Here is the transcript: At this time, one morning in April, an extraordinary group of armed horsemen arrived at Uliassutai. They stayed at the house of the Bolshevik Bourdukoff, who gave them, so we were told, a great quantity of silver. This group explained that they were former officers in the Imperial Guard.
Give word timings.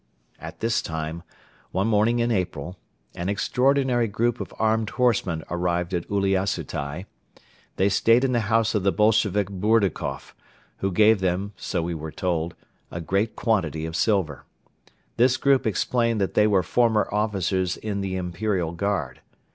At 0.39 0.61
this 0.61 0.81
time, 0.81 1.21
one 1.69 1.85
morning 1.85 2.17
in 2.17 2.31
April, 2.31 2.75
an 3.13 3.29
extraordinary 3.29 4.07
group 4.07 4.41
of 4.41 4.51
armed 4.57 4.89
horsemen 4.89 5.43
arrived 5.51 5.93
at 5.93 6.07
Uliassutai. 6.09 7.05
They 7.75 7.87
stayed 7.89 8.25
at 8.25 8.31
the 8.31 8.39
house 8.49 8.73
of 8.73 8.81
the 8.81 8.91
Bolshevik 8.91 9.49
Bourdukoff, 9.51 10.33
who 10.77 10.91
gave 10.91 11.19
them, 11.19 11.53
so 11.55 11.83
we 11.83 11.93
were 11.93 12.11
told, 12.11 12.55
a 12.89 12.99
great 12.99 13.35
quantity 13.35 13.85
of 13.85 13.95
silver. 13.95 14.43
This 15.17 15.37
group 15.37 15.67
explained 15.67 16.19
that 16.19 16.33
they 16.33 16.47
were 16.47 16.63
former 16.63 17.07
officers 17.11 17.77
in 17.77 18.01
the 18.01 18.15
Imperial 18.15 18.71
Guard. 18.71 19.21